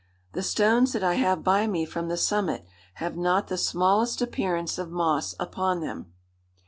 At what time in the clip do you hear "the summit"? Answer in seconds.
2.07-2.65